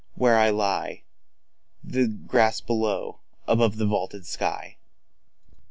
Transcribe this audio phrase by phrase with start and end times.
[0.17, 1.01] So let me lie,—
[1.83, 4.77] The grass below; above, the vaulted sky.